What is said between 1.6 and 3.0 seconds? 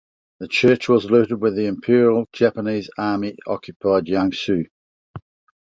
Imperial Japanese